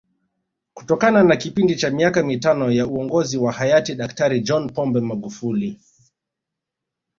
[0.73, 5.79] Kutokana na kipindi cha miaka mitano ya Uongozi wa Hayati Daktari John Pombe Magufuli